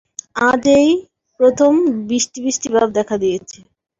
[0.49, 0.89] আজ এই
[1.39, 1.71] প্রথম
[2.07, 3.57] বৃষ্টি-বৃষ্টি ভাব দেখা দিয়েছে।